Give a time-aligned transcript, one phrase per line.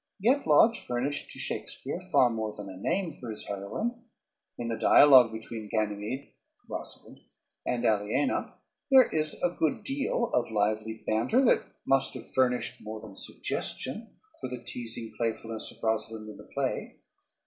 [0.19, 4.01] Yet Lodge furnished to Shakespeare far more than a name for his heroine.
[4.57, 6.33] In the dialogue between Ganymede
[6.67, 7.21] (Rosalynde)
[7.67, 8.55] and Aliena
[8.89, 13.15] there is a good deal of lively banter that must have furnished more than a
[13.15, 16.95] suggestion for the teasing playfulness of Rosalind in the play.